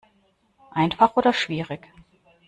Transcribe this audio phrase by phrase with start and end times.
[0.71, 1.87] Einfach oder schwierig?